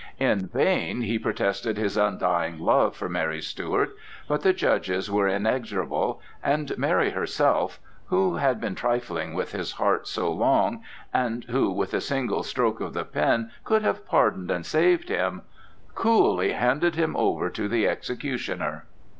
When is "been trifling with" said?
8.59-9.51